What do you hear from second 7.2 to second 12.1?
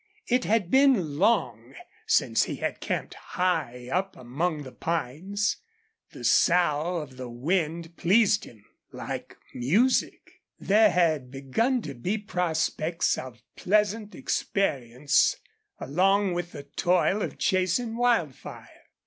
wind pleased him, like music. There had begun to